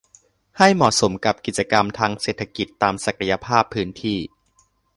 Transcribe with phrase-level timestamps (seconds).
[0.57, 4.19] ให้เหมาะสมกับกิจกรรมทางเศรษฐกิจตามศักยภาพพื้นที่